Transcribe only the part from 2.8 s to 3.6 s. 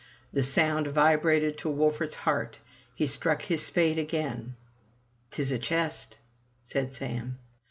He struck